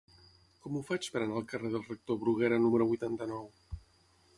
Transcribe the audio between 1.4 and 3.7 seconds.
al carrer del Rector Bruguera número vuitanta-nou?